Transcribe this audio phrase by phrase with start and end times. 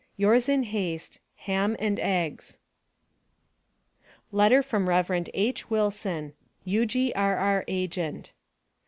[0.17, 2.57] Yours in haste, HAM & EGGS.
[4.31, 5.69] LETTER FROM REV H.
[5.69, 7.63] WILSON (U.G.R.R.
[7.67, 8.31] AG'T).